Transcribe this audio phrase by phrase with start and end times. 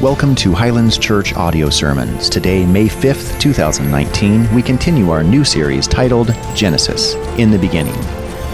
[0.00, 2.30] Welcome to Highlands Church Audio Sermons.
[2.30, 7.92] Today, May 5th, 2019, we continue our new series titled Genesis In the Beginning.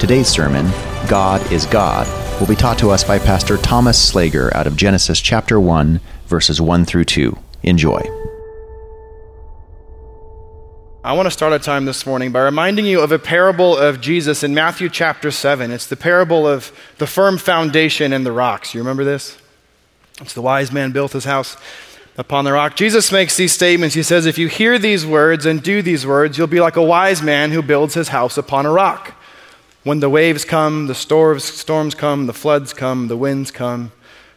[0.00, 0.66] Today's sermon,
[1.08, 2.08] God is God,
[2.40, 6.60] will be taught to us by Pastor Thomas Slager out of Genesis chapter 1, verses
[6.60, 7.38] 1 through 2.
[7.62, 8.00] Enjoy.
[11.04, 14.00] I want to start our time this morning by reminding you of a parable of
[14.00, 15.70] Jesus in Matthew chapter 7.
[15.70, 18.74] It's the parable of the firm foundation and the rocks.
[18.74, 19.38] You remember this?
[20.20, 21.56] It's the wise man built his house
[22.16, 22.76] upon the rock.
[22.76, 23.94] Jesus makes these statements.
[23.94, 26.82] He says, If you hear these words and do these words, you'll be like a
[26.82, 29.14] wise man who builds his house upon a rock.
[29.84, 33.92] When the waves come, the storms, storms come, the floods come, the winds come,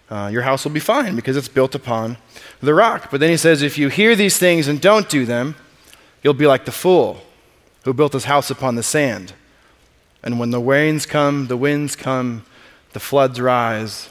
[0.10, 2.18] uh, your house will be fine because it's built upon
[2.62, 3.10] the rock.
[3.10, 5.56] But then he says, If you hear these things and don't do them,
[6.22, 7.22] you'll be like the fool
[7.84, 9.34] who built his house upon the sand.
[10.22, 12.44] And when the rains come, the winds come,
[12.92, 14.10] the floods rise,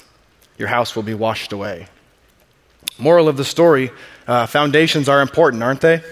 [0.59, 1.89] your house will be washed away.
[2.99, 3.91] Moral of the story
[4.27, 6.03] uh, foundations are important, aren't they?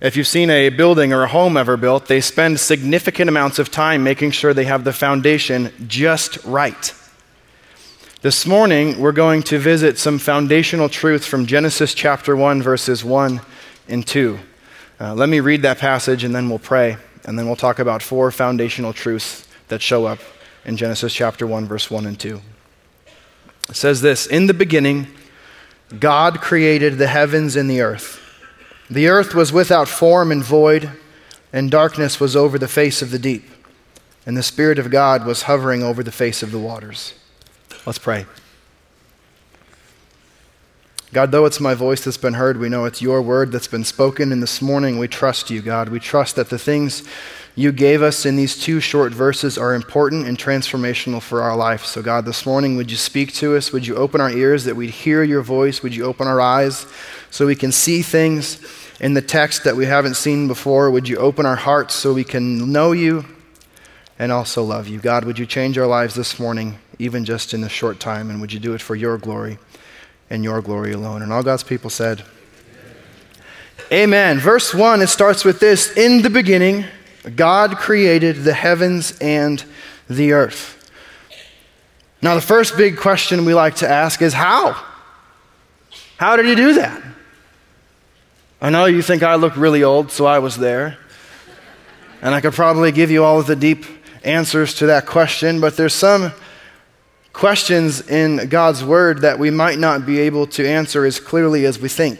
[0.00, 3.70] If you've seen a building or a home ever built, they spend significant amounts of
[3.70, 6.94] time making sure they have the foundation just right.
[8.20, 13.40] This morning, we're going to visit some foundational truths from Genesis chapter 1, verses 1
[13.88, 14.38] and 2.
[15.00, 18.02] Uh, let me read that passage and then we'll pray, and then we'll talk about
[18.02, 20.18] four foundational truths that show up
[20.64, 22.40] in Genesis chapter 1, verse 1 and 2.
[23.68, 25.08] It says this In the beginning,
[25.98, 28.22] God created the heavens and the earth.
[28.90, 30.90] The earth was without form and void,
[31.52, 33.44] and darkness was over the face of the deep,
[34.24, 37.14] and the Spirit of God was hovering over the face of the waters.
[37.84, 38.26] Let's pray.
[41.12, 43.84] God, though it's my voice that's been heard, we know it's your word that's been
[43.84, 44.32] spoken.
[44.32, 45.88] And this morning, we trust you, God.
[45.88, 47.04] We trust that the things
[47.58, 51.86] you gave us in these two short verses are important and transformational for our life.
[51.86, 53.72] So, God, this morning, would you speak to us?
[53.72, 55.82] Would you open our ears that we'd hear your voice?
[55.82, 56.86] Would you open our eyes
[57.30, 58.60] so we can see things
[59.00, 60.90] in the text that we haven't seen before?
[60.90, 63.24] Would you open our hearts so we can know you
[64.18, 64.98] and also love you?
[64.98, 68.28] God, would you change our lives this morning, even just in a short time?
[68.28, 69.58] And would you do it for your glory
[70.28, 71.22] and your glory alone?
[71.22, 72.22] And all God's people said,
[73.90, 74.40] Amen.
[74.40, 76.84] Verse 1, it starts with this In the beginning,
[77.34, 79.64] God created the heavens and
[80.08, 80.90] the earth.
[82.22, 84.76] Now, the first big question we like to ask is how?
[86.16, 87.02] How did he do that?
[88.60, 90.98] I know you think I look really old, so I was there.
[92.22, 93.84] And I could probably give you all of the deep
[94.24, 96.32] answers to that question, but there's some
[97.32, 101.78] questions in God's Word that we might not be able to answer as clearly as
[101.78, 102.18] we think.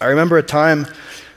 [0.00, 0.86] I remember a time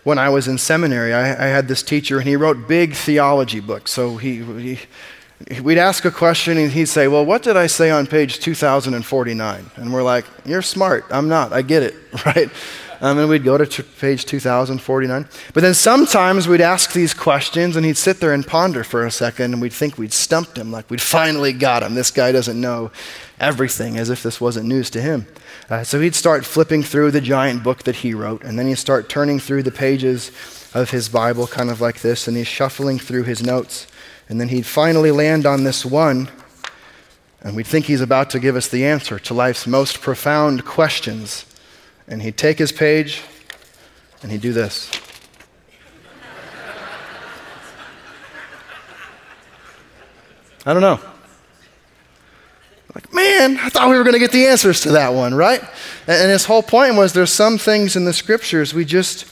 [0.08, 3.60] when I was in seminary, I, I, had this teacher, and he wrote big theology
[3.60, 3.92] books.
[3.92, 7.90] So he, he, we'd ask a question, and he'd say, Well, what did I say
[7.90, 9.70] on page 2049?
[9.76, 11.04] And we're like, You're smart.
[11.12, 11.52] I'm not.
[11.52, 12.50] I get it, right?
[13.02, 15.28] Um, and we'd go to t- page 2049.
[15.54, 19.12] But then sometimes we'd ask these questions, and he'd sit there and ponder for a
[19.12, 21.96] second, and we'd think we'd stumped him, like we'd finally got him.
[21.96, 22.92] This guy doesn't know
[23.40, 25.28] everything, as if this wasn't news to him.
[25.70, 28.78] Uh, so he'd start flipping through the giant book that he wrote, and then he'd
[28.78, 30.32] start turning through the pages
[30.74, 33.88] of his Bible, kind of like this, and he's shuffling through his notes.
[34.30, 36.30] And then he'd finally land on this one,
[37.42, 41.46] and we'd think he's about to give us the answer to life's most profound questions.
[42.08, 43.22] And he'd take his page
[44.22, 44.90] and he'd do this.
[50.66, 51.00] I don't know.
[52.98, 55.62] Like, man, I thought we were going to get the answers to that one, right?
[56.08, 59.28] And his whole point was there's some things in the scriptures we just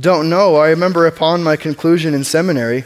[0.00, 0.56] don't know.
[0.56, 2.84] I remember upon my conclusion in seminary,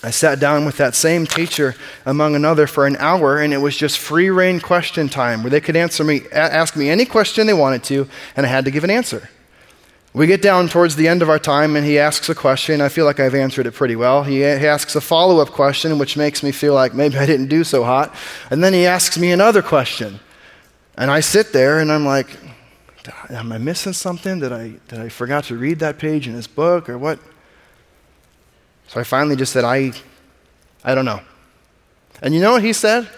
[0.00, 1.74] I sat down with that same teacher,
[2.06, 5.60] among another, for an hour, and it was just free rein question time where they
[5.60, 8.84] could answer me, ask me any question they wanted to, and I had to give
[8.84, 9.28] an answer.
[10.14, 12.82] We get down towards the end of our time, and he asks a question.
[12.82, 14.24] I feel like I've answered it pretty well.
[14.24, 17.46] He, he asks a follow up question, which makes me feel like maybe I didn't
[17.46, 18.14] do so hot.
[18.50, 20.20] And then he asks me another question.
[20.98, 22.28] And I sit there, and I'm like,
[23.30, 24.38] Am I missing something?
[24.38, 27.18] Did I, did I forgot to read that page in his book, or what?
[28.86, 29.92] So I finally just said, I,
[30.84, 31.20] I don't know.
[32.20, 33.08] And you know what he said?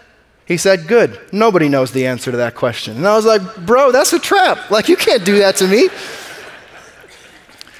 [0.46, 1.20] He said, Good.
[1.32, 2.96] Nobody knows the answer to that question.
[2.96, 4.70] And I was like, Bro, that's a trap.
[4.70, 5.88] Like, you can't do that to me.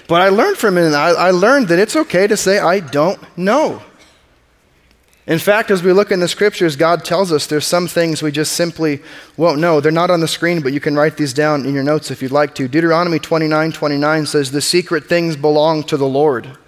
[0.07, 3.21] But I learned from it, I, I learned that it's okay to say, I don't
[3.39, 3.83] know.
[5.27, 8.31] In fact, as we look in the scriptures, God tells us there's some things we
[8.31, 9.01] just simply
[9.39, 9.81] won't know.
[9.81, 12.21] They're not on the screen, but you can write these down in your notes if
[12.21, 12.69] you'd like to.
[12.69, 16.59] Deuteronomy 29 29 says, The secret things belong to the Lord.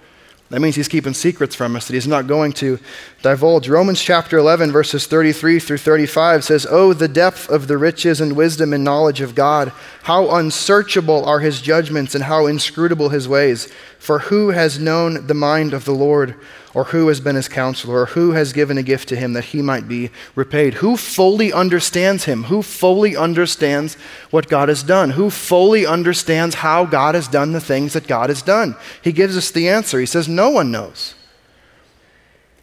[0.49, 2.79] That means he's keeping secrets from us that he's not going to
[3.21, 3.67] divulge.
[3.67, 8.35] Romans chapter 11, verses 33 through 35 says, Oh, the depth of the riches and
[8.35, 9.71] wisdom and knowledge of God!
[10.03, 13.71] How unsearchable are his judgments and how inscrutable his ways!
[13.99, 16.35] For who has known the mind of the Lord?
[16.73, 18.01] Or who has been his counselor?
[18.01, 20.75] Or who has given a gift to him that he might be repaid?
[20.75, 22.43] Who fully understands him?
[22.43, 23.95] Who fully understands
[24.29, 25.09] what God has done?
[25.09, 28.75] Who fully understands how God has done the things that God has done?
[29.01, 29.99] He gives us the answer.
[29.99, 31.15] He says, No one knows.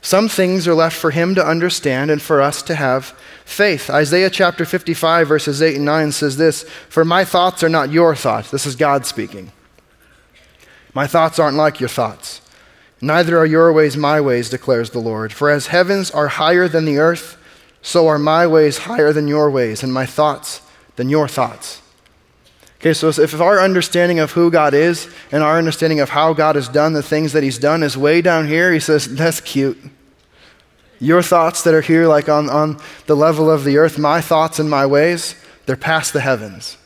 [0.04, 3.06] Some things are left for him to understand and for us to have
[3.46, 3.88] faith.
[3.88, 8.14] Isaiah chapter 55, verses 8 and 9 says this For my thoughts are not your
[8.14, 8.50] thoughts.
[8.50, 9.50] This is God speaking.
[10.92, 12.42] My thoughts aren't like your thoughts.
[13.00, 15.32] Neither are your ways my ways, declares the Lord.
[15.32, 17.38] For as heavens are higher than the earth,
[17.80, 20.60] so are my ways higher than your ways, and my thoughts
[20.96, 21.80] than your thoughts.
[22.84, 26.54] Okay, so if our understanding of who God is and our understanding of how God
[26.54, 29.78] has done the things that He's done is way down here, He says, that's cute.
[31.00, 34.58] Your thoughts that are here, like on, on the level of the earth, my thoughts
[34.58, 35.34] and my ways,
[35.64, 36.76] they're past the heavens.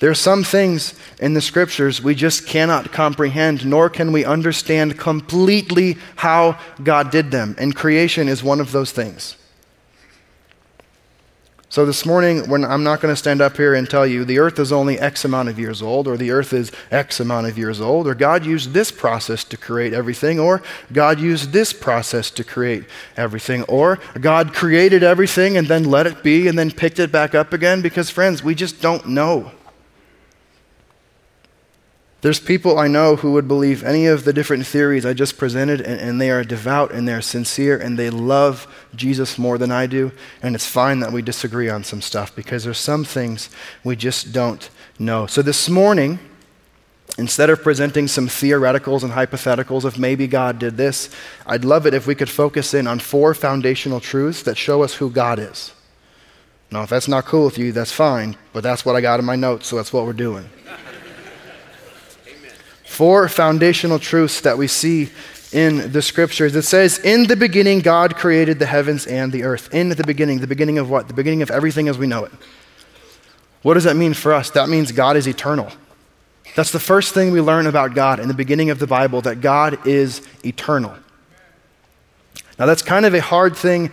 [0.00, 4.98] There are some things in the scriptures we just cannot comprehend, nor can we understand
[4.98, 7.54] completely how God did them.
[7.56, 9.36] And creation is one of those things.
[11.72, 14.40] So this morning, when I'm not going to stand up here and tell you the
[14.40, 17.56] earth is only X amount of years old, or the earth is X amount of
[17.56, 22.28] years old, or God used this process to create everything, or God used this process
[22.32, 22.86] to create
[23.16, 27.36] everything, or God created everything and then let it be and then picked it back
[27.36, 29.52] up again, because friends, we just don't know.
[32.22, 35.80] There's people I know who would believe any of the different theories I just presented,
[35.80, 39.86] and, and, they are devout and they're sincere and they love Jesus more than I
[39.86, 40.12] do.
[40.42, 43.48] And it's fine that we disagree on some stuff because there's some things
[43.84, 44.68] we just don't
[44.98, 45.26] know.
[45.26, 46.18] So this morning,
[47.16, 51.08] instead of presenting some theoreticals and hypotheticals of maybe God did this,
[51.46, 54.94] I'd love it if we could focus in on four foundational truths that show us
[54.94, 55.72] who God is.
[56.70, 59.26] Now, if that's not cool with you, that's fine, but that's what I got in
[59.26, 60.48] my notes, so that's what we're doing.
[63.00, 65.08] Four foundational truths that we see
[65.52, 66.54] in the scriptures.
[66.54, 69.72] It says, In the beginning, God created the heavens and the earth.
[69.72, 70.40] In the beginning.
[70.40, 71.08] The beginning of what?
[71.08, 72.32] The beginning of everything as we know it.
[73.62, 74.50] What does that mean for us?
[74.50, 75.72] That means God is eternal.
[76.56, 79.40] That's the first thing we learn about God in the beginning of the Bible, that
[79.40, 80.94] God is eternal.
[82.58, 83.92] Now, that's kind of a hard thing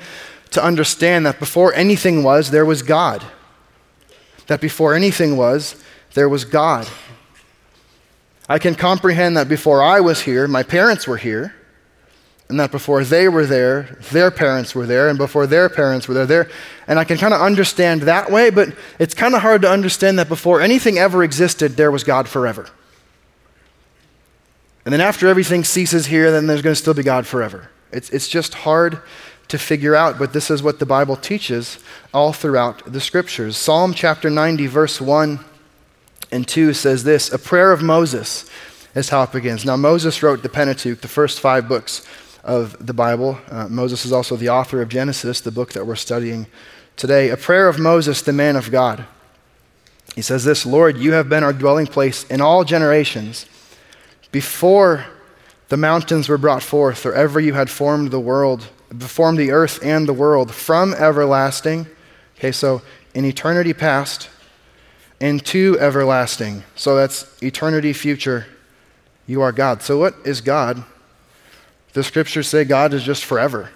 [0.51, 3.23] to understand that before anything was, there was God.
[4.47, 5.81] That before anything was,
[6.13, 6.89] there was God.
[8.49, 11.53] I can comprehend that before I was here, my parents were here,
[12.49, 16.13] and that before they were there, their parents were there, and before their parents were
[16.13, 16.49] there, there.
[16.87, 20.17] And I can kind of understand that way, but it's kind of hard to understand
[20.17, 22.69] that before anything ever existed, there was God forever.
[24.85, 27.69] And then after everything ceases here, then there's going to still be God forever.
[27.91, 29.01] It's, it's just hard
[29.49, 31.79] to figure out, but this is what the Bible teaches
[32.13, 33.57] all throughout the scriptures.
[33.57, 35.43] Psalm chapter 90, verse 1
[36.31, 38.49] and 2 says this A prayer of Moses
[38.95, 39.65] is how it begins.
[39.65, 42.05] Now, Moses wrote the Pentateuch, the first five books
[42.43, 43.37] of the Bible.
[43.49, 46.47] Uh, Moses is also the author of Genesis, the book that we're studying
[46.95, 47.29] today.
[47.29, 49.05] A prayer of Moses, the man of God.
[50.15, 53.45] He says this Lord, you have been our dwelling place in all generations.
[54.31, 55.05] Before
[55.69, 58.63] the mountains were brought forth, or ever you had formed the world,
[58.99, 61.87] formed the earth and the world, from everlasting.
[62.37, 62.81] Okay, so
[63.13, 64.29] in eternity past,
[65.19, 66.63] into everlasting.
[66.75, 68.45] So that's eternity future.
[69.25, 69.81] You are God.
[69.81, 70.83] So, what is God?
[71.93, 73.71] The scriptures say God is just forever.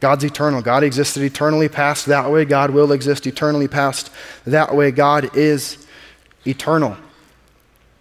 [0.00, 0.60] God's eternal.
[0.62, 2.44] God existed eternally past that way.
[2.44, 4.10] God will exist eternally past
[4.44, 4.90] that way.
[4.90, 5.86] God is
[6.44, 6.96] eternal.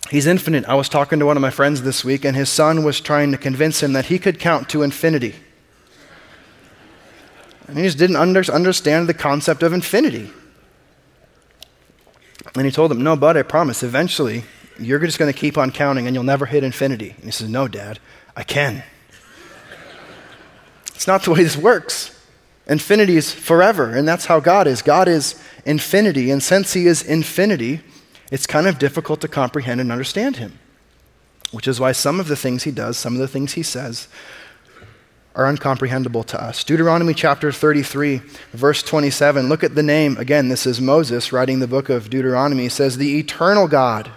[0.10, 0.66] He's infinite.
[0.66, 3.32] I was talking to one of my friends this week, and his son was trying
[3.32, 5.36] to convince him that he could count to infinity.
[7.68, 10.32] And he just didn't under, understand the concept of infinity.
[12.56, 14.44] And he told him, No, bud, I promise, eventually
[14.80, 17.12] you're just going to keep on counting and you'll never hit infinity.
[17.12, 18.00] And he says, No, Dad,
[18.36, 18.84] I can.
[20.88, 22.18] it's not the way this works.
[22.68, 24.82] Infinity is forever, and that's how God is.
[24.82, 27.82] God is infinity, and since He is infinity,
[28.32, 30.60] it's kind of difficult to comprehend and understand Him.
[31.52, 34.08] Which is why some of the things He does, some of the things He says,
[35.36, 36.64] are uncomprehendable to us.
[36.64, 38.22] Deuteronomy chapter 33,
[38.52, 39.48] verse 27.
[39.48, 40.18] Look at the name.
[40.18, 42.64] Again, this is Moses writing the book of Deuteronomy.
[42.64, 44.12] He says, The eternal God.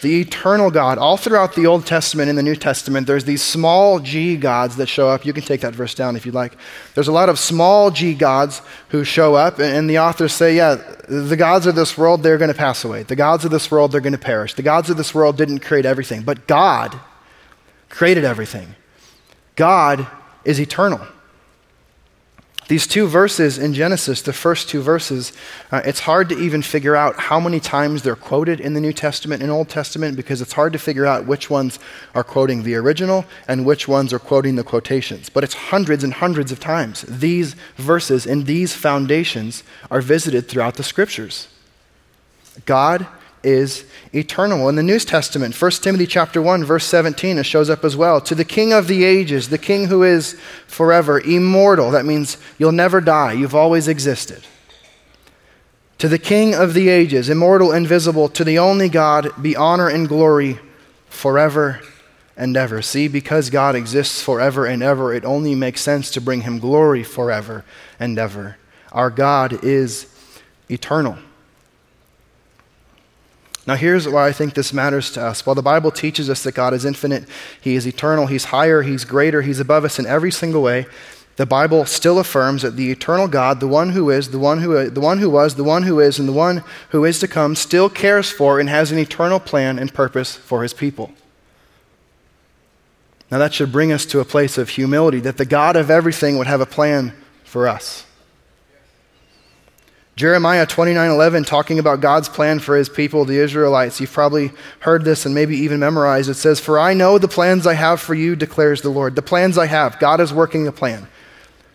[0.00, 0.98] The eternal God.
[0.98, 4.88] All throughout the Old Testament and the New Testament, there's these small g gods that
[4.88, 5.26] show up.
[5.26, 6.56] You can take that verse down if you'd like.
[6.94, 10.76] There's a lot of small g gods who show up, and the authors say, yeah,
[11.08, 13.02] the gods of this world, they're going to pass away.
[13.02, 14.54] The gods of this world, they're going to perish.
[14.54, 16.22] The gods of this world didn't create everything.
[16.22, 16.98] But God,
[17.88, 18.74] created everything.
[19.56, 20.06] God
[20.44, 21.00] is eternal.
[22.68, 25.32] These two verses in Genesis, the first two verses,
[25.70, 28.92] uh, it's hard to even figure out how many times they're quoted in the New
[28.92, 31.78] Testament and Old Testament because it's hard to figure out which ones
[32.12, 35.28] are quoting the original and which ones are quoting the quotations.
[35.28, 37.02] But it's hundreds and hundreds of times.
[37.02, 41.46] These verses and these foundations are visited throughout the scriptures.
[42.64, 43.06] God
[43.46, 44.68] is eternal.
[44.68, 48.20] In the New Testament, 1 Timothy chapter 1 verse 17 it shows up as well.
[48.20, 51.92] To the king of the ages, the king who is forever, immortal.
[51.92, 53.32] That means you'll never die.
[53.32, 54.42] You've always existed.
[55.98, 59.88] To the king of the ages, immortal, and invisible, to the only God be honor
[59.88, 60.58] and glory
[61.08, 61.80] forever
[62.36, 62.82] and ever.
[62.82, 67.02] See, because God exists forever and ever, it only makes sense to bring him glory
[67.02, 67.64] forever
[67.98, 68.58] and ever.
[68.92, 70.06] Our God is
[70.68, 71.16] eternal.
[73.66, 75.44] Now, here's why I think this matters to us.
[75.44, 77.28] While the Bible teaches us that God is infinite,
[77.60, 80.86] He is eternal, He's higher, He's greater, He's above us in every single way,
[81.36, 84.88] the Bible still affirms that the eternal God, the one who is, the one who,
[84.88, 87.54] the one who was, the one who is, and the one who is to come,
[87.54, 91.12] still cares for and has an eternal plan and purpose for His people.
[93.30, 96.38] Now, that should bring us to a place of humility that the God of everything
[96.38, 97.12] would have a plan
[97.44, 98.05] for us.
[100.16, 104.00] Jeremiah 29:11 talking about God's plan for his people the Israelites.
[104.00, 106.30] You've probably heard this and maybe even memorized.
[106.30, 109.14] It says, "For I know the plans I have for you," declares the Lord.
[109.14, 111.06] The plans I have, God is working a plan.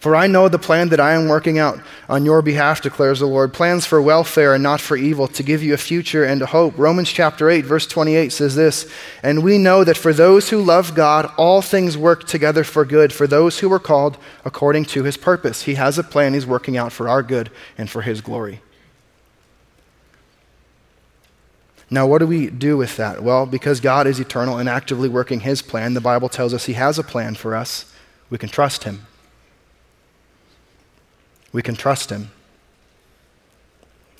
[0.01, 1.79] For I know the plan that I am working out
[2.09, 5.61] on your behalf, declares the Lord plans for welfare and not for evil, to give
[5.61, 6.75] you a future and a hope.
[6.75, 8.91] Romans chapter 8, verse 28 says this
[9.21, 13.13] And we know that for those who love God, all things work together for good,
[13.13, 15.61] for those who are called according to his purpose.
[15.63, 18.61] He has a plan he's working out for our good and for his glory.
[21.91, 23.21] Now, what do we do with that?
[23.21, 26.73] Well, because God is eternal and actively working his plan, the Bible tells us he
[26.73, 27.93] has a plan for us.
[28.31, 29.05] We can trust him
[31.51, 32.31] we can trust Him.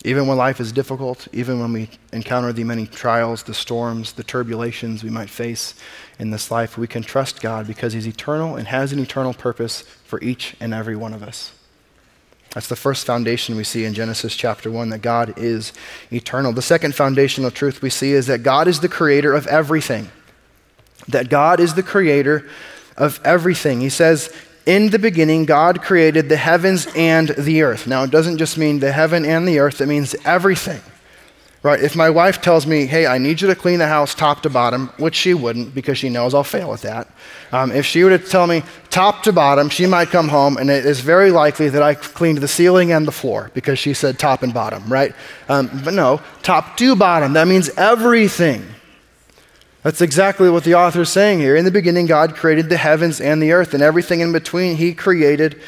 [0.04, 4.24] Even when life is difficult, even when we encounter the many trials, the storms, the
[4.24, 5.76] turbulations we might face
[6.18, 9.82] in this life, we can trust God because He's eternal and has an eternal purpose
[9.82, 11.52] for each and every one of us.
[12.54, 15.72] That's the first foundation we see in Genesis chapter 1 that God is
[16.12, 16.52] eternal.
[16.52, 20.10] The second foundational truth we see is that God is the creator of everything.
[21.08, 22.50] That God is the creator
[22.98, 23.80] of everything.
[23.80, 24.34] He says
[24.66, 27.88] in the beginning, God created the heavens and the earth.
[27.88, 30.82] Now, it doesn't just mean the heaven and the earth, it means everything.
[31.64, 31.80] Right?
[31.80, 34.50] If my wife tells me, hey, I need you to clean the house top to
[34.50, 37.08] bottom, which she wouldn't because she knows I'll fail at that.
[37.52, 40.72] Um, if she were to tell me top to bottom, she might come home and
[40.72, 44.18] it is very likely that I cleaned the ceiling and the floor because she said
[44.18, 45.14] top and bottom, right?
[45.50, 47.34] Um, but no, top to bottom.
[47.34, 48.66] That means everything.
[49.84, 51.56] That's exactly what the author is saying here.
[51.56, 54.94] In the beginning, God created the heavens and the earth, and everything in between, He
[54.94, 55.60] created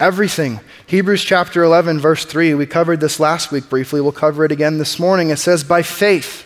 [0.00, 0.60] everything.
[0.86, 4.00] Hebrews chapter 11, verse 3, we covered this last week briefly.
[4.00, 5.30] We'll cover it again this morning.
[5.30, 6.44] It says, By faith,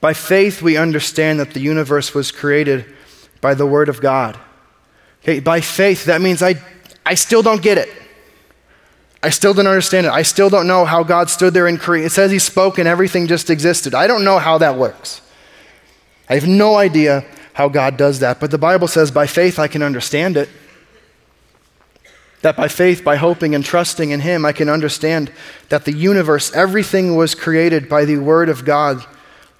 [0.00, 2.84] by faith, we understand that the universe was created
[3.40, 4.36] by the Word of God.
[5.22, 6.56] Okay, by faith, that means I,
[7.06, 7.88] I still don't get it.
[9.22, 10.12] I still don't understand it.
[10.12, 12.06] I still don't know how God stood there and created.
[12.06, 13.94] It says He spoke and everything just existed.
[13.94, 15.20] I don't know how that works.
[16.28, 18.40] I have no idea how God does that.
[18.40, 20.48] But the Bible says by faith I can understand it.
[22.40, 25.30] That by faith, by hoping and trusting in Him, I can understand
[25.68, 29.04] that the universe, everything was created by the Word of God,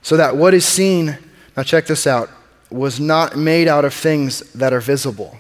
[0.03, 1.17] so that what is seen,
[1.57, 2.29] now check this out,
[2.71, 5.39] was not made out of things that are visible.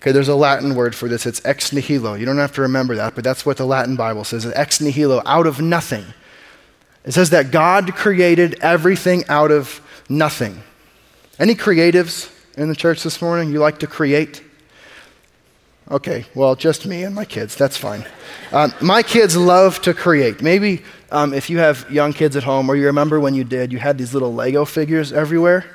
[0.00, 1.26] Okay, there's a Latin word for this.
[1.26, 2.14] It's ex nihilo.
[2.14, 4.46] You don't have to remember that, but that's what the Latin Bible says.
[4.46, 6.06] Ex nihilo, out of nothing.
[7.04, 10.62] It says that God created everything out of nothing.
[11.38, 13.52] Any creatives in the church this morning?
[13.52, 14.42] You like to create?
[15.90, 17.54] Okay, well, just me and my kids.
[17.54, 18.06] That's fine.
[18.52, 20.40] Um, my kids love to create.
[20.40, 23.70] Maybe um, if you have young kids at home, or you remember when you did,
[23.70, 25.66] you had these little Lego figures everywhere.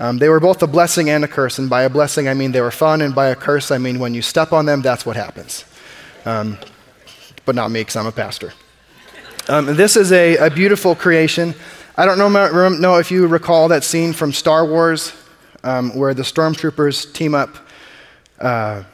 [0.00, 1.58] Um, they were both a blessing and a curse.
[1.58, 3.98] And by a blessing, I mean they were fun, and by a curse, I mean
[3.98, 5.66] when you step on them, that's what happens.
[6.24, 6.56] Um,
[7.44, 8.54] but not me, because I'm a pastor.
[9.48, 11.54] Um, this is a, a, beautiful creation.
[11.96, 12.28] I don't know,
[12.70, 15.12] know, if you recall that scene from Star Wars
[15.64, 17.50] um, where the stormtroopers team up
[18.38, 18.84] uh,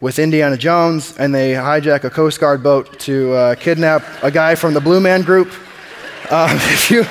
[0.00, 4.54] with Indiana Jones and they hijack a Coast Guard boat to uh, kidnap a guy
[4.54, 5.52] from the Blue Man Group.
[6.30, 7.04] Uh, if you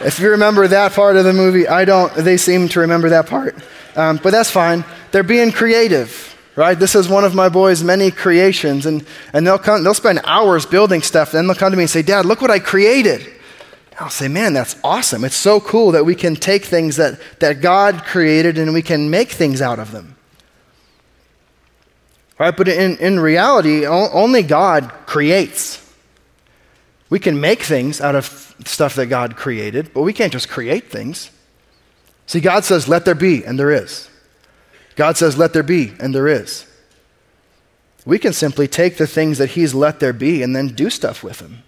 [0.00, 2.12] if you remember that part of the movie, I don't.
[2.14, 3.56] They seem to remember that part.
[3.94, 4.84] Um, but that's fine.
[5.10, 6.78] They're being creative, right?
[6.78, 8.86] This is one of my boys' many creations.
[8.86, 11.32] And, and they'll, come, they'll spend hours building stuff.
[11.32, 13.26] Then they'll come to me and say, Dad, look what I created.
[14.00, 15.24] I'll say, man, that's awesome.
[15.24, 19.10] It's so cool that we can take things that, that God created and we can
[19.10, 20.16] make things out of them.
[22.38, 22.56] Right?
[22.56, 25.81] But in, in reality, only God creates.
[27.12, 30.90] We can make things out of stuff that God created, but we can't just create
[30.90, 31.30] things.
[32.24, 34.08] See, God says, let there be, and there is.
[34.96, 36.64] God says, let there be, and there is.
[38.06, 41.22] We can simply take the things that He's let there be and then do stuff
[41.22, 41.64] with them.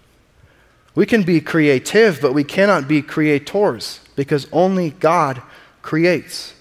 [0.95, 5.43] We can be creative, but we cannot be creators because only God
[5.83, 6.55] creates.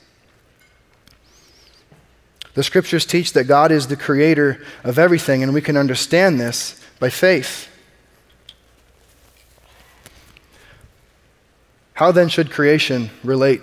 [2.53, 6.79] The scriptures teach that God is the creator of everything, and we can understand this
[7.01, 7.71] by faith.
[11.95, 13.63] How then should creation relate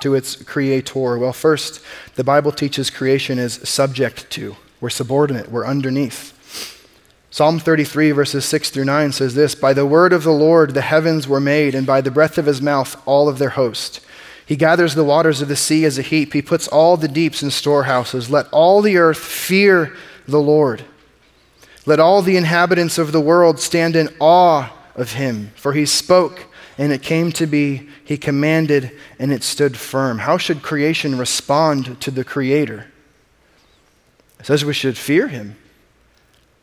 [0.00, 1.18] to its creator?
[1.18, 1.82] Well, first,
[2.14, 4.56] the Bible teaches creation is subject to.
[4.82, 6.36] We're subordinate, we're underneath.
[7.30, 10.82] Psalm 33, verses 6 through 9 says this By the word of the Lord the
[10.82, 14.00] heavens were made, and by the breath of his mouth all of their host.
[14.44, 16.34] He gathers the waters of the sea as a heap.
[16.34, 18.28] He puts all the deeps in storehouses.
[18.28, 19.96] Let all the earth fear
[20.28, 20.84] the Lord.
[21.86, 25.52] Let all the inhabitants of the world stand in awe of him.
[25.54, 26.46] For he spoke,
[26.80, 27.86] and it came to be.
[28.02, 30.20] He commanded, and it stood firm.
[30.20, 32.86] How should creation respond to the Creator?
[34.40, 35.56] It says we should fear him.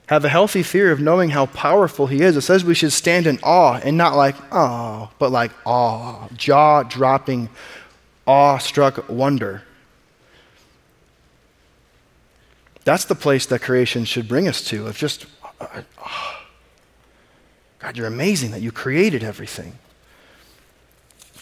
[0.07, 2.36] Have a healthy fear of knowing how powerful he is.
[2.36, 6.81] It says we should stand in awe and not like, oh, but like awe, jaw
[6.81, 7.50] dropping,
[8.25, 9.62] awe-struck wonder.
[12.86, 15.27] That's the place that creation should bring us to, of just,
[15.62, 16.39] oh,
[17.77, 19.77] God, you're amazing that you created everything.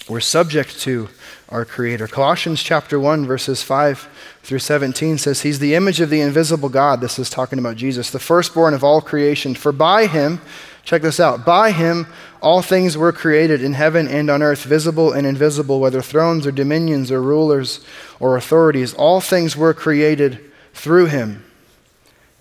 [0.07, 1.09] We're subject to
[1.49, 2.09] our Creator.
[2.09, 4.07] Colossians chapter 1, verses 5
[4.43, 7.01] through 17 says, He's the image of the invisible God.
[7.01, 9.55] This is talking about Jesus, the firstborn of all creation.
[9.55, 10.41] For by Him,
[10.83, 12.05] check this out, by Him
[12.39, 16.51] all things were created in heaven and on earth, visible and invisible, whether thrones or
[16.51, 17.83] dominions or rulers
[18.19, 18.93] or authorities.
[18.93, 20.39] All things were created
[20.75, 21.43] through Him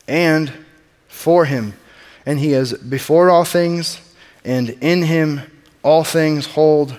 [0.06, 0.52] and
[1.09, 1.73] for Him.
[2.26, 4.02] And He is before all things,
[4.44, 5.41] and in Him
[5.82, 6.99] all things hold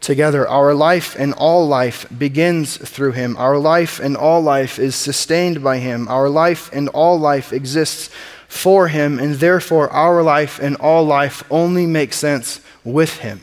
[0.00, 0.48] together.
[0.48, 3.36] Our life and all life begins through him.
[3.36, 6.08] Our life and all life is sustained by him.
[6.08, 8.10] Our life and all life exists
[8.48, 13.40] for him, and therefore our life and all life only makes sense with him.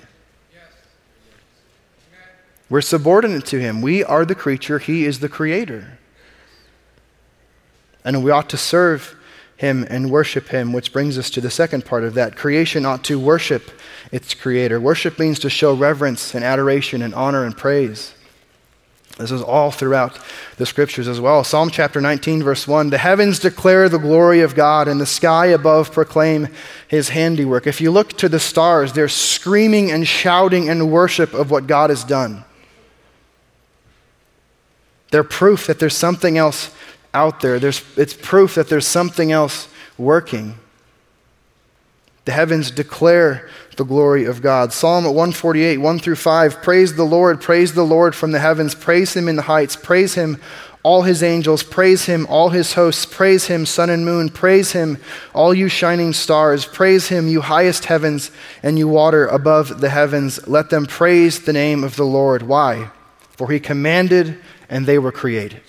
[2.69, 3.81] We're subordinate to him.
[3.81, 5.99] We are the creature, he is the creator.
[8.03, 9.15] And we ought to serve
[9.57, 12.35] him and worship him, which brings us to the second part of that.
[12.35, 13.69] Creation ought to worship
[14.13, 14.79] its creator.
[14.79, 18.13] Worship means to show reverence and adoration and honor and praise.
[19.17, 20.19] This is all throughout
[20.57, 21.43] the scriptures as well.
[21.43, 25.47] Psalm chapter 19, verse 1 The heavens declare the glory of God, and the sky
[25.47, 26.47] above proclaim
[26.87, 27.65] his handiwork.
[27.65, 31.89] If you look to the stars, they're screaming and shouting in worship of what God
[31.89, 32.45] has done.
[35.09, 36.71] They're proof that there's something else
[37.15, 37.59] out there.
[37.59, 40.55] There's, it's proof that there's something else working.
[42.25, 44.71] The heavens declare the glory of God.
[44.73, 49.15] Psalm 148, 1 through 5 Praise the Lord, praise the Lord from the heavens, praise
[49.15, 50.39] him in the heights, praise him,
[50.83, 54.97] all his angels, praise him, all his hosts, praise him, sun and moon, praise him,
[55.33, 58.31] all you shining stars, praise him, you highest heavens,
[58.61, 60.45] and you water above the heavens.
[60.47, 62.43] Let them praise the name of the Lord.
[62.43, 62.89] Why?
[63.29, 65.61] For he commanded, and they were created.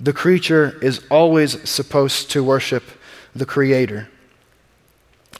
[0.00, 2.84] The creature is always supposed to worship
[3.34, 4.08] the Creator.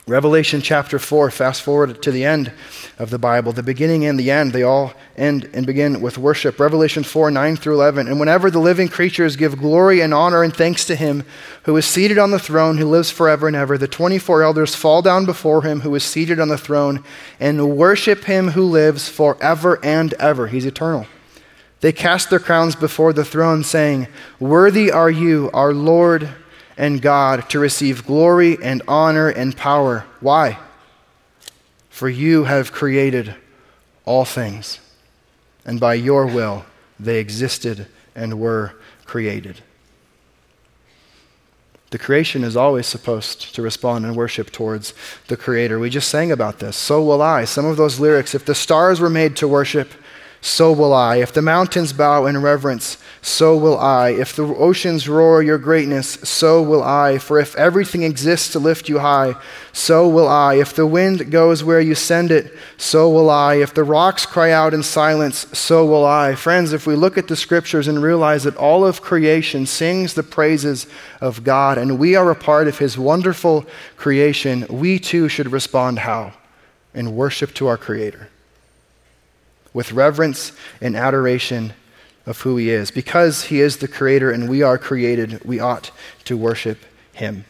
[0.09, 2.51] Revelation chapter 4, fast forward to the end
[2.97, 3.51] of the Bible.
[3.51, 6.59] The beginning and the end, they all end and begin with worship.
[6.59, 8.07] Revelation 4, 9 through 11.
[8.07, 11.23] And whenever the living creatures give glory and honor and thanks to him
[11.63, 15.03] who is seated on the throne, who lives forever and ever, the 24 elders fall
[15.03, 17.03] down before him who is seated on the throne
[17.39, 20.47] and worship him who lives forever and ever.
[20.47, 21.05] He's eternal.
[21.81, 24.07] They cast their crowns before the throne, saying,
[24.39, 26.29] Worthy are you, our Lord
[26.79, 30.05] and God, to receive glory and honor and power.
[30.21, 30.57] Why?
[31.89, 33.35] For you have created
[34.05, 34.79] all things,
[35.65, 36.65] and by your will
[36.97, 39.61] they existed and were created.
[41.89, 44.93] The creation is always supposed to respond in worship towards
[45.27, 45.79] the Creator.
[45.79, 46.77] We just sang about this.
[46.77, 47.45] So will I.
[47.45, 49.91] Some of those lyrics, if the stars were made to worship,
[50.41, 51.17] so will I.
[51.17, 54.11] If the mountains bow in reverence, so will I.
[54.11, 57.17] If the oceans roar your greatness, so will I.
[57.17, 59.35] For if everything exists to lift you high,
[59.73, 60.55] so will I.
[60.55, 63.55] If the wind goes where you send it, so will I.
[63.55, 66.35] If the rocks cry out in silence, so will I.
[66.35, 70.23] Friends, if we look at the scriptures and realize that all of creation sings the
[70.23, 70.87] praises
[71.19, 73.65] of God and we are a part of his wonderful
[73.97, 76.33] creation, we too should respond how?
[76.93, 78.29] In worship to our Creator
[79.73, 80.51] with reverence
[80.81, 81.73] and adoration
[82.25, 82.91] of who He is.
[82.91, 85.91] Because He is the Creator and we are created, we ought
[86.25, 86.79] to worship
[87.13, 87.45] Him.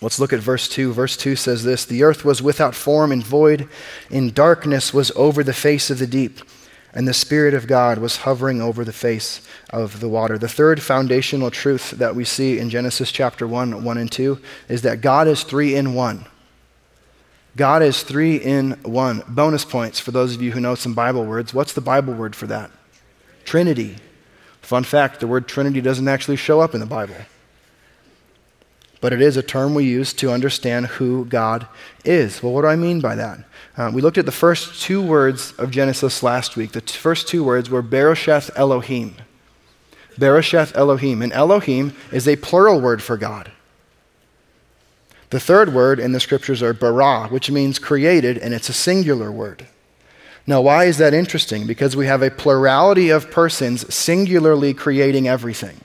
[0.00, 0.92] Let's look at verse 2.
[0.92, 3.68] Verse 2 says this The earth was without form and void,
[4.10, 6.40] and darkness was over the face of the deep,
[6.92, 10.36] and the Spirit of God was hovering over the face of the water.
[10.36, 14.82] The third foundational truth that we see in Genesis chapter 1, 1 and 2 is
[14.82, 16.26] that God is three in one.
[17.56, 19.22] God is three in one.
[19.28, 21.54] Bonus points for those of you who know some Bible words.
[21.54, 22.70] What's the Bible word for that?
[23.44, 23.96] Trinity.
[24.60, 27.16] Fun fact the word Trinity doesn't actually show up in the Bible.
[29.00, 31.66] But it is a term we use to understand who God
[32.04, 32.42] is.
[32.42, 33.38] Well, what do I mean by that?
[33.76, 36.72] Uh, we looked at the first two words of Genesis last week.
[36.72, 39.16] The t- first two words were Berosheth Elohim.
[40.18, 41.20] Berosheth Elohim.
[41.20, 43.52] And Elohim is a plural word for God.
[45.30, 49.32] The third word in the scriptures are bara, which means created, and it's a singular
[49.32, 49.66] word.
[50.46, 51.66] Now, why is that interesting?
[51.66, 55.80] Because we have a plurality of persons singularly creating everything.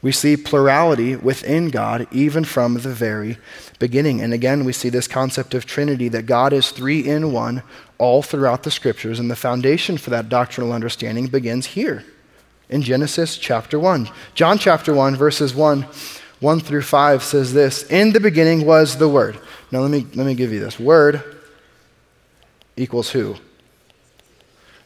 [0.00, 3.38] We see plurality within God even from the very
[3.78, 4.20] beginning.
[4.20, 7.62] And again, we see this concept of Trinity that God is three in one
[7.98, 9.20] all throughout the scriptures.
[9.20, 12.04] And the foundation for that doctrinal understanding begins here
[12.68, 14.08] in Genesis chapter 1.
[14.34, 15.86] John chapter 1, verses 1
[16.42, 19.38] 1 through 5 says this In the beginning was the Word.
[19.70, 20.78] Now, let me, let me give you this.
[20.78, 21.22] Word
[22.76, 23.36] equals who?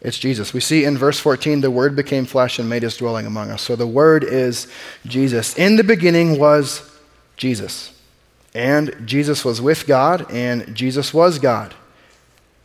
[0.02, 0.52] It's Jesus.
[0.52, 3.62] We see in verse 14, the Word became flesh and made his dwelling among us.
[3.62, 4.70] So the Word is
[5.06, 5.56] Jesus.
[5.56, 6.94] In the beginning was
[7.38, 7.98] Jesus.
[8.54, 11.74] And Jesus was with God, and Jesus was God.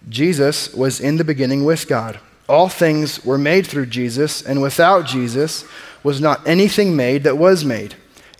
[0.09, 2.19] Jesus was in the beginning with God.
[2.49, 5.63] All things were made through Jesus, and without Jesus
[6.03, 7.95] was not anything made that was made.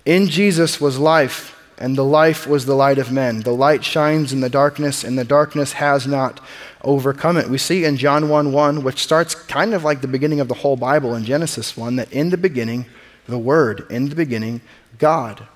[0.06, 3.42] In Jesus was life, and the life was the light of men.
[3.42, 6.40] The light shines in the darkness, and the darkness has not
[6.84, 7.50] overcome it.
[7.50, 10.56] We see in John 1 1, which starts kind of like the beginning of the
[10.56, 12.86] whole Bible in Genesis 1, that in the beginning,
[13.28, 14.62] the Word, in the beginning,
[14.98, 15.48] God.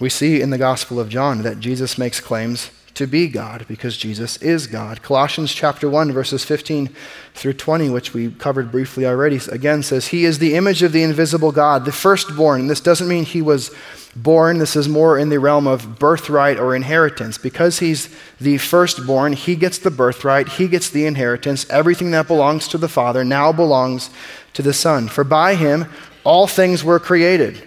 [0.00, 3.96] We see in the Gospel of John that Jesus makes claims to be God because
[3.96, 5.02] Jesus is God.
[5.02, 6.94] Colossians chapter 1 verses 15
[7.34, 11.02] through 20 which we covered briefly already again says he is the image of the
[11.02, 12.68] invisible God, the firstborn.
[12.68, 13.70] This doesn't mean he was
[14.16, 14.58] born.
[14.58, 17.38] This is more in the realm of birthright or inheritance.
[17.38, 21.68] Because he's the firstborn, he gets the birthright, he gets the inheritance.
[21.70, 24.10] Everything that belongs to the Father now belongs
[24.52, 25.08] to the Son.
[25.08, 25.86] For by him
[26.22, 27.66] all things were created.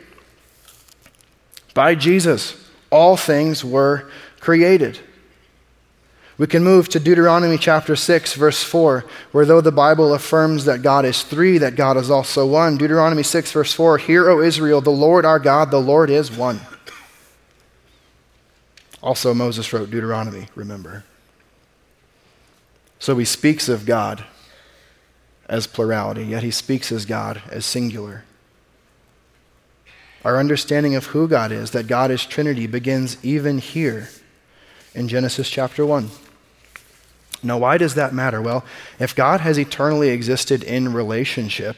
[1.74, 2.56] By Jesus
[2.90, 4.10] all things were
[4.40, 5.00] created.
[6.38, 10.84] We can move to Deuteronomy chapter 6, verse 4, where though the Bible affirms that
[10.84, 12.78] God is three, that God is also one.
[12.78, 16.60] Deuteronomy 6, verse 4 Hear, O Israel, the Lord our God, the Lord is one.
[19.02, 21.04] Also, Moses wrote Deuteronomy, remember.
[23.00, 24.23] So he speaks of God
[25.50, 28.26] as plurality, yet he speaks as God as singular.
[30.23, 34.10] Our understanding of who God is, that God is Trinity, begins even here
[34.93, 36.10] in Genesis chapter 1.
[37.43, 38.41] Now, why does that matter?
[38.41, 38.65] Well,
[39.00, 41.78] if God has eternally existed in relationship,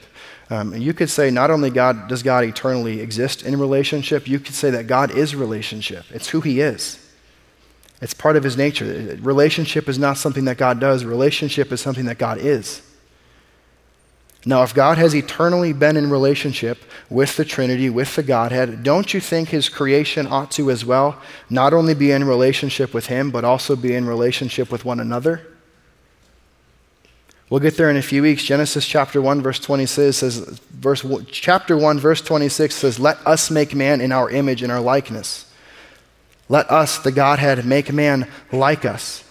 [0.49, 4.55] um, you could say not only God does God eternally exist in relationship, you could
[4.55, 6.05] say that God is relationship.
[6.11, 7.05] It's who He is.
[8.01, 9.17] It's part of His nature.
[9.21, 11.03] Relationship is not something that God does.
[11.03, 12.81] Relationship is something that God is.
[14.45, 16.77] Now, if God has eternally been in relationship
[17.09, 21.21] with the Trinity, with the Godhead, don't you think His creation ought to as well
[21.49, 25.45] not only be in relationship with Him, but also be in relationship with one another?
[27.49, 28.43] We'll get there in a few weeks.
[28.43, 30.37] Genesis chapter 1, verse 26 says,
[30.69, 34.79] verse, chapter 1, verse 26 says, Let us make man in our image, in our
[34.79, 35.51] likeness.
[36.47, 39.23] Let us, the Godhead, make man like us.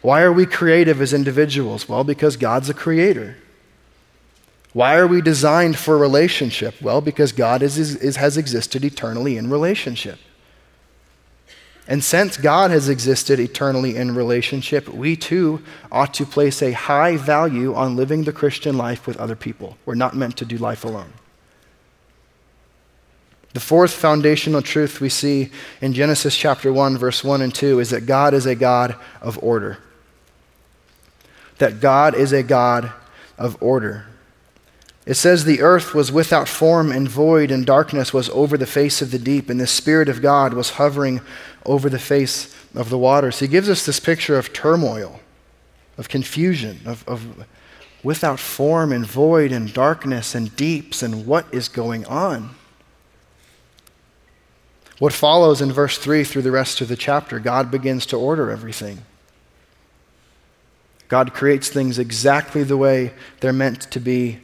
[0.00, 1.88] Why are we creative as individuals?
[1.88, 3.36] Well, because God's a creator.
[4.72, 6.80] Why are we designed for relationship?
[6.80, 10.18] Well, because God is, is, has existed eternally in relationship.
[11.88, 17.16] And since God has existed eternally in relationship, we too ought to place a high
[17.16, 19.76] value on living the Christian life with other people.
[19.84, 21.12] We're not meant to do life alone.
[23.52, 27.90] The fourth foundational truth we see in Genesis chapter 1, verse 1 and 2 is
[27.90, 29.78] that God is a God of order.
[31.58, 32.90] that God is a God
[33.36, 34.06] of order.
[35.10, 39.02] It says, The earth was without form and void, and darkness was over the face
[39.02, 41.20] of the deep, and the Spirit of God was hovering
[41.66, 43.40] over the face of the waters.
[43.40, 45.18] He gives us this picture of turmoil,
[45.98, 47.44] of confusion, of, of
[48.04, 52.50] without form and void and darkness and deeps, and what is going on.
[55.00, 58.48] What follows in verse 3 through the rest of the chapter, God begins to order
[58.48, 59.02] everything.
[61.08, 64.38] God creates things exactly the way they're meant to be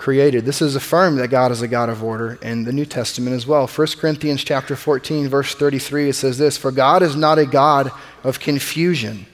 [0.00, 0.46] created.
[0.46, 3.46] This is affirmed that God is a God of order in the New Testament as
[3.46, 3.66] well.
[3.66, 7.92] 1 Corinthians chapter 14 verse 33 it says this, "For God is not a God
[8.24, 9.26] of confusion,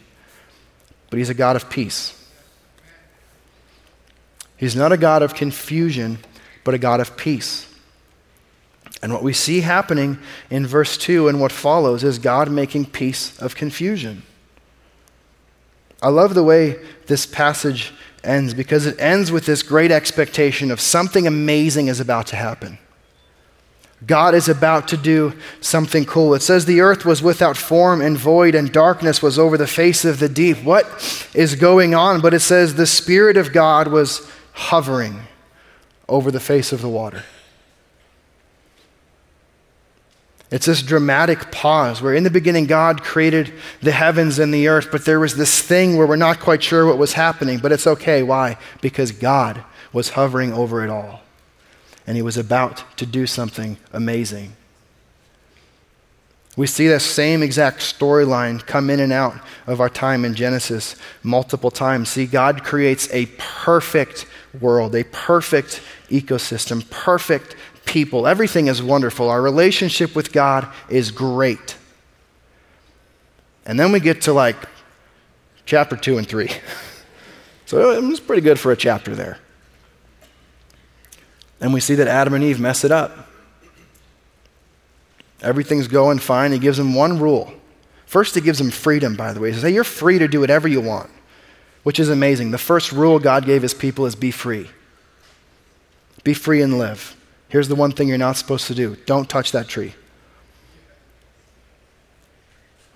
[1.08, 2.14] but he's a God of peace."
[4.56, 6.18] He's not a God of confusion,
[6.64, 7.66] but a God of peace.
[9.02, 10.18] And what we see happening
[10.50, 14.24] in verse 2 and what follows is God making peace of confusion.
[16.02, 17.92] I love the way this passage
[18.26, 22.78] ends because it ends with this great expectation of something amazing is about to happen.
[24.04, 26.34] God is about to do something cool.
[26.34, 30.04] It says the earth was without form and void, and darkness was over the face
[30.04, 30.62] of the deep.
[30.62, 32.20] What is going on?
[32.20, 35.20] But it says the Spirit of God was hovering
[36.08, 37.24] over the face of the water.
[40.50, 44.88] It's this dramatic pause where, in the beginning, God created the heavens and the earth,
[44.92, 47.86] but there was this thing where we're not quite sure what was happening, but it's
[47.86, 48.22] okay.
[48.22, 48.56] Why?
[48.80, 51.22] Because God was hovering over it all,
[52.06, 54.52] and He was about to do something amazing.
[56.56, 59.34] We see that same exact storyline come in and out
[59.66, 62.08] of our time in Genesis multiple times.
[62.08, 64.26] See, God creates a perfect
[64.58, 67.56] world, a perfect ecosystem, perfect
[67.86, 68.26] people.
[68.26, 69.30] Everything is wonderful.
[69.30, 71.76] Our relationship with God is great.
[73.64, 74.56] And then we get to like
[75.64, 76.50] chapter 2 and 3.
[77.66, 79.38] So um, it was pretty good for a chapter there.
[81.60, 83.28] And we see that Adam and Eve mess it up.
[85.42, 86.52] Everything's going fine.
[86.52, 87.52] He gives them one rule.
[88.06, 89.48] First, he gives them freedom, by the way.
[89.48, 91.10] He says, Hey, you're free to do whatever you want,
[91.82, 92.52] which is amazing.
[92.52, 94.70] The first rule God gave his people is be free.
[96.22, 97.15] Be free and live.
[97.56, 99.94] Here's the one thing you're not supposed to do don't touch that tree.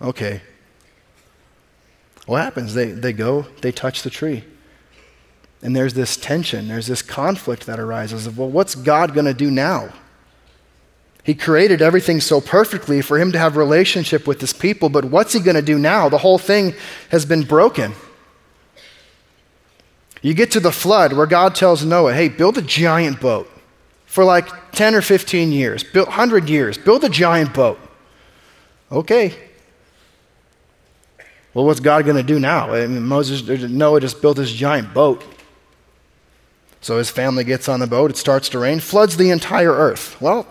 [0.03, 0.43] Okay.
[2.27, 2.75] What happens?
[2.75, 4.45] They, they go, they touch the tree.
[5.63, 9.33] And there's this tension, there's this conflict that arises of, well, what's God going to
[9.33, 9.95] do now?
[11.25, 15.33] He created everything so perfectly for him to have relationship with his people, but what's
[15.33, 16.11] he going to do now?
[16.11, 16.75] The whole thing
[17.09, 17.95] has been broken.
[20.21, 23.50] You get to the flood where God tells Noah, hey, build a giant boat
[24.11, 27.79] for like 10 or 15 years, build 100 years, build a giant boat.
[28.91, 29.33] Okay.
[31.55, 32.75] Well, what's God going to do now?
[32.75, 35.23] I mean, Moses, Noah just built this giant boat.
[36.81, 40.21] So his family gets on the boat, it starts to rain, floods the entire earth.
[40.21, 40.45] Well,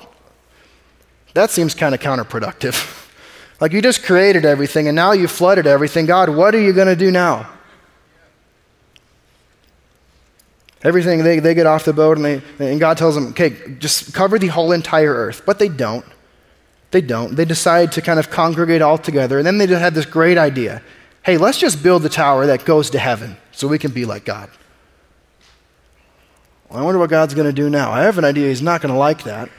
[1.33, 3.11] that seems kind of counterproductive.
[3.59, 6.05] like you just created everything and now you flooded everything.
[6.05, 7.49] God, what are you going to do now?
[10.83, 14.13] Everything, they, they get off the boat and, they, and God tells them, okay, just
[14.13, 15.43] cover the whole entire earth.
[15.45, 16.05] But they don't.
[16.91, 17.35] They don't.
[17.35, 19.37] They decide to kind of congregate all together.
[19.37, 20.81] And then they just have this great idea
[21.21, 24.25] hey, let's just build the tower that goes to heaven so we can be like
[24.25, 24.49] God.
[26.69, 27.91] Well, I wonder what God's going to do now.
[27.91, 29.49] I have an idea he's not going to like that.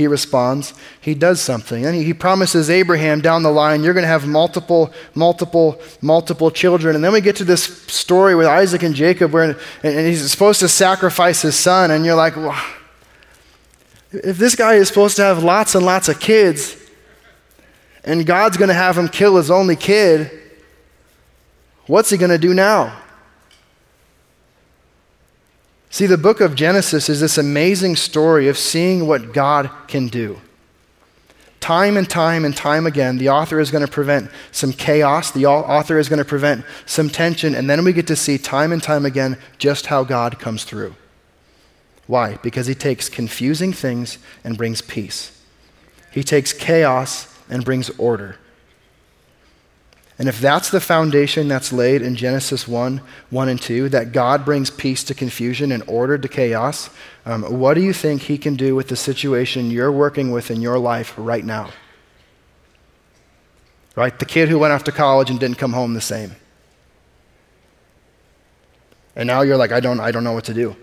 [0.00, 1.84] He responds, he does something.
[1.84, 6.94] And he, promises Abraham down the line, you're going to have multiple, multiple, multiple children.
[6.96, 10.60] And then we get to this story with Isaac and Jacob where and he's supposed
[10.60, 11.90] to sacrifice his son.
[11.90, 12.58] And you're like, well,
[14.10, 16.76] if this guy is supposed to have lots and lots of kids,
[18.02, 20.30] and God's going to have him kill his only kid,
[21.88, 22.98] what's he going to do now?
[25.92, 30.40] See, the book of Genesis is this amazing story of seeing what God can do.
[31.58, 35.46] Time and time and time again, the author is going to prevent some chaos, the
[35.46, 38.82] author is going to prevent some tension, and then we get to see time and
[38.82, 40.94] time again just how God comes through.
[42.06, 42.36] Why?
[42.36, 45.38] Because he takes confusing things and brings peace,
[46.12, 48.36] he takes chaos and brings order.
[50.20, 54.44] And if that's the foundation that's laid in Genesis 1 1 and 2, that God
[54.44, 56.90] brings peace to confusion and order to chaos,
[57.24, 60.60] um, what do you think He can do with the situation you're working with in
[60.60, 61.70] your life right now?
[63.96, 64.18] Right?
[64.18, 66.36] The kid who went off to college and didn't come home the same.
[69.16, 70.76] And now you're like, I don't, I don't know what to do.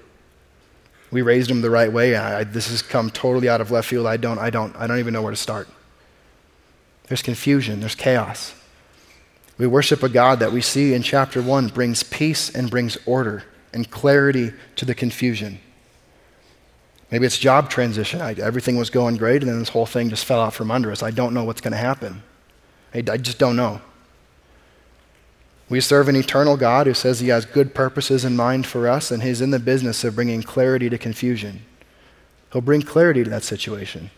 [1.11, 2.15] We raised him the right way.
[2.15, 4.07] I, this has come totally out of left field.
[4.07, 5.67] I don't, I don't, I don't even know where to start.
[7.07, 7.81] There's confusion.
[7.81, 8.55] There's chaos.
[9.57, 13.43] We worship a God that we see in chapter 1 brings peace and brings order
[13.73, 15.59] and clarity to the confusion.
[17.11, 18.21] Maybe it's job transition.
[18.21, 20.91] I, everything was going great, and then this whole thing just fell out from under
[20.91, 21.01] us.
[21.01, 22.21] I don't know what's going to happen.
[22.93, 23.81] I, I just don't know.
[25.69, 29.11] We serve an eternal God who says he has good purposes in mind for us,
[29.11, 31.61] and he's in the business of bringing clarity to confusion.
[32.51, 34.11] He'll bring clarity to that situation.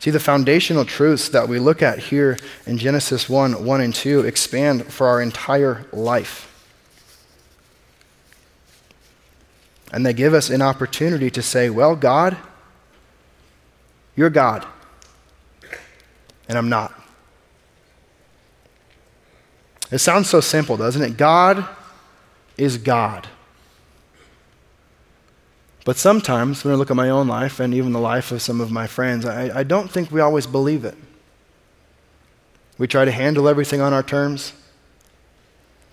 [0.00, 4.20] See, the foundational truths that we look at here in Genesis 1 1 and 2
[4.20, 6.46] expand for our entire life.
[9.92, 12.38] And they give us an opportunity to say, Well, God,
[14.16, 14.66] you're God,
[16.48, 16.94] and I'm not.
[19.90, 21.18] It sounds so simple, doesn't it?
[21.18, 21.66] God
[22.56, 23.28] is God.
[25.84, 28.60] But sometimes, when I look at my own life and even the life of some
[28.60, 30.96] of my friends, I, I don't think we always believe it.
[32.76, 34.52] We try to handle everything on our terms.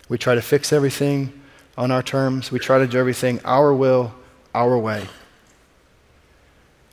[0.09, 1.33] We try to fix everything
[1.77, 2.51] on our terms.
[2.51, 4.13] We try to do everything our will,
[4.53, 5.07] our way.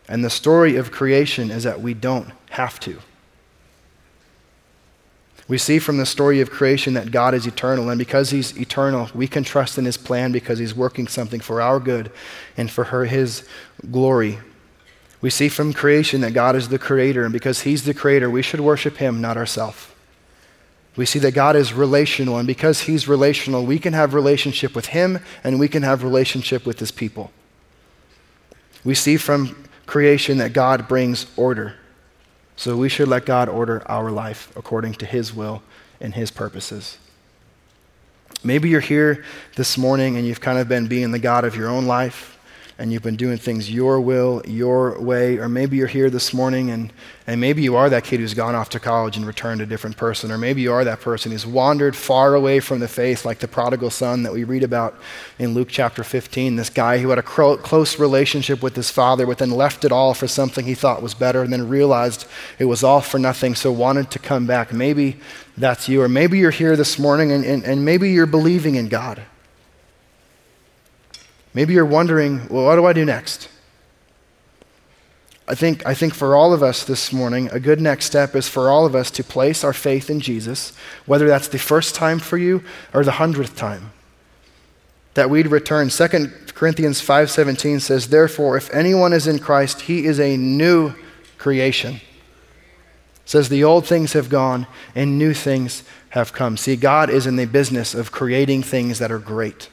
[0.08, 2.98] And the story of creation is that we don't have to.
[5.46, 9.10] We see from the story of creation that God is eternal, and because He's eternal,
[9.14, 12.10] we can trust in His plan because He's working something for our good
[12.56, 13.46] and for her, His
[13.90, 14.38] glory.
[15.20, 18.42] We see from creation that God is the creator, and because He's the creator, we
[18.42, 19.88] should worship Him, not ourselves.
[20.96, 24.86] We see that God is relational, and because He's relational, we can have relationship with
[24.86, 27.32] Him and we can have relationship with His people.
[28.84, 31.74] We see from creation that God brings order.
[32.56, 35.62] So we should let God order our life according to His will
[36.00, 36.98] and His purposes.
[38.42, 39.24] Maybe you're here
[39.56, 42.33] this morning and you've kind of been being the God of your own life
[42.78, 46.70] and you've been doing things your will, your way, or maybe you're here this morning
[46.70, 46.92] and,
[47.26, 49.96] and maybe you are that kid who's gone off to college and returned a different
[49.96, 53.38] person, or maybe you are that person who's wandered far away from the faith, like
[53.38, 54.98] the prodigal son that we read about
[55.38, 56.56] in Luke chapter 15.
[56.56, 60.12] This guy who had a close relationship with his father, but then left it all
[60.12, 62.26] for something he thought was better, and then realized
[62.58, 64.72] it was all for nothing, so wanted to come back.
[64.72, 65.16] Maybe
[65.56, 68.88] that's you, or maybe you're here this morning and, and, and maybe you're believing in
[68.88, 69.22] God.
[71.54, 73.48] Maybe you're wondering, well, what do I do next?
[75.46, 78.48] I think, I think for all of us this morning, a good next step is
[78.48, 80.72] for all of us to place our faith in Jesus,
[81.06, 83.92] whether that's the first time for you or the hundredth time.
[85.12, 85.90] That we'd return.
[85.90, 86.08] 2
[86.54, 90.94] Corinthians 5.17 says, Therefore, if anyone is in Christ, he is a new
[91.36, 91.96] creation.
[91.96, 92.00] It
[93.26, 96.56] says, The old things have gone and new things have come.
[96.56, 99.68] See, God is in the business of creating things that are great.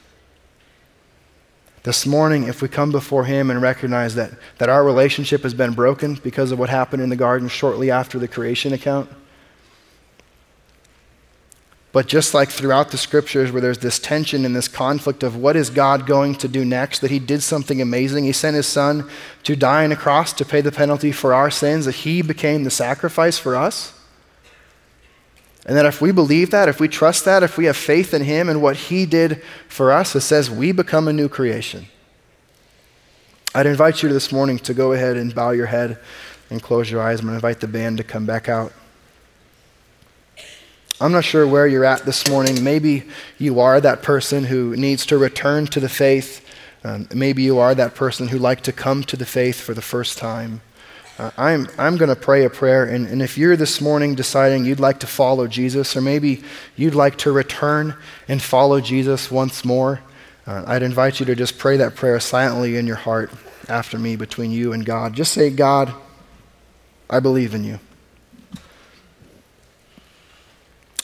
[1.84, 5.72] This morning, if we come before Him and recognize that, that our relationship has been
[5.72, 9.10] broken because of what happened in the garden shortly after the creation account,
[11.90, 15.56] but just like throughout the scriptures, where there's this tension and this conflict of what
[15.56, 18.24] is God going to do next, that He did something amazing.
[18.24, 19.10] He sent His Son
[19.42, 22.64] to die on a cross to pay the penalty for our sins, that He became
[22.64, 23.92] the sacrifice for us.
[25.64, 28.22] And that if we believe that, if we trust that, if we have faith in
[28.22, 31.86] Him and what He did for us, it says we become a new creation.
[33.54, 35.98] I'd invite you this morning to go ahead and bow your head
[36.50, 37.20] and close your eyes.
[37.20, 38.72] I'm going to invite the band to come back out.
[41.00, 42.62] I'm not sure where you're at this morning.
[42.62, 43.04] Maybe
[43.38, 46.46] you are that person who needs to return to the faith.
[46.84, 49.82] Um, maybe you are that person who like to come to the faith for the
[49.82, 50.60] first time.
[51.22, 54.64] Uh, I'm, I'm going to pray a prayer, and, and if you're this morning deciding
[54.64, 56.42] you'd like to follow Jesus, or maybe
[56.74, 60.00] you'd like to return and follow Jesus once more,
[60.48, 63.30] uh, I'd invite you to just pray that prayer silently in your heart
[63.68, 65.12] after me between you and God.
[65.12, 65.94] Just say, God,
[67.08, 67.78] I believe in you.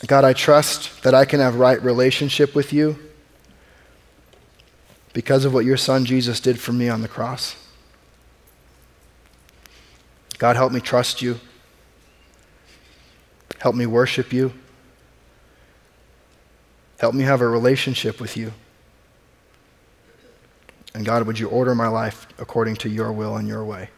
[0.05, 2.99] God, I trust that I can have right relationship with you
[5.13, 7.68] because of what your son Jesus did for me on the cross.
[10.39, 11.39] God, help me trust you.
[13.59, 14.53] Help me worship you.
[16.99, 18.53] Help me have a relationship with you.
[20.95, 23.91] And God, would you order my life according to your will and your way?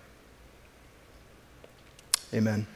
[2.33, 2.67] Amen.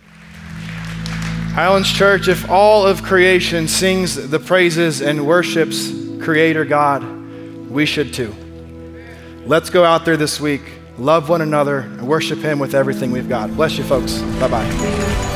[1.54, 7.04] Highlands Church, if all of creation sings the praises and worships Creator God,
[7.70, 8.34] we should too.
[9.46, 10.62] Let's go out there this week
[10.98, 13.54] love one another, and worship Him with everything we've got.
[13.54, 14.18] Bless you, folks.
[14.40, 15.33] Bye bye.